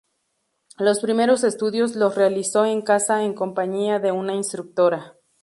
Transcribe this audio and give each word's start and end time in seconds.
Los 0.79 0.99
primeros 0.99 1.43
estudios 1.43 1.95
los 1.95 2.15
realizó 2.15 2.65
en 2.65 2.81
casa 2.81 3.23
en 3.23 3.35
compañía 3.35 3.99
de 3.99 4.11
una 4.11 4.33
instructora. 4.33 5.15